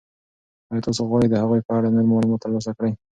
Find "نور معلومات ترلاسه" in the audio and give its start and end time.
1.95-2.71